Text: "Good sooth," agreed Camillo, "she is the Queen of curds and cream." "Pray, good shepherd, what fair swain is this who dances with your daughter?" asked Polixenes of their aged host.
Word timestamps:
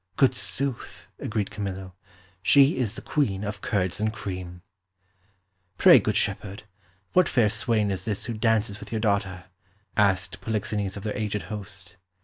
"Good 0.15 0.33
sooth," 0.33 1.09
agreed 1.19 1.51
Camillo, 1.51 1.93
"she 2.41 2.79
is 2.79 2.95
the 2.95 3.03
Queen 3.03 3.43
of 3.43 3.61
curds 3.61 3.99
and 3.99 4.11
cream." 4.11 4.63
"Pray, 5.77 5.99
good 5.99 6.17
shepherd, 6.17 6.63
what 7.13 7.29
fair 7.29 7.51
swain 7.51 7.91
is 7.91 8.05
this 8.05 8.25
who 8.25 8.33
dances 8.33 8.79
with 8.79 8.91
your 8.91 8.99
daughter?" 9.01 9.43
asked 9.95 10.41
Polixenes 10.41 10.97
of 10.97 11.03
their 11.03 11.15
aged 11.15 11.43
host. 11.53 11.97